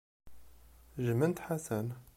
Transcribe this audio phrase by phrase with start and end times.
[1.05, 1.87] Jjment Ḥasan.